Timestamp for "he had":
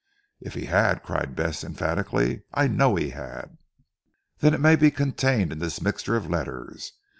0.55-1.03, 2.95-3.59